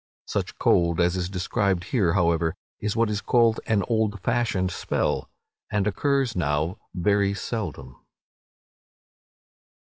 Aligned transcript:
Such 0.25 0.57
cold 0.57 0.99
as 0.99 1.15
is 1.15 1.29
described 1.29 1.83
here, 1.83 2.13
however, 2.13 2.55
is 2.79 2.95
what 2.95 3.11
is 3.11 3.21
called 3.21 3.59
"an 3.67 3.83
old 3.87 4.19
fashioned 4.21 4.71
spell," 4.71 5.29
and 5.69 5.85
occurs 5.85 6.35
now 6.35 6.79
but 6.95 7.33
seldom. 7.35 7.97